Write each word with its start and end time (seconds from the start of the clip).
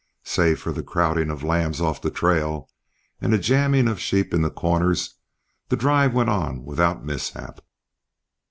Save 0.23 0.59
for 0.59 0.71
the 0.71 0.81
crowding 0.81 1.29
of 1.29 1.43
lambs 1.43 1.79
off 1.79 2.01
the 2.01 2.09
trail, 2.09 2.67
and 3.21 3.35
a 3.35 3.37
jamming 3.37 3.87
of 3.87 3.99
sheep 3.99 4.33
in 4.33 4.41
the 4.41 4.49
corners, 4.49 5.17
the 5.69 5.75
drive 5.77 6.11
went 6.11 6.31
on 6.31 6.65
without 6.65 7.05
mishap. 7.05 7.63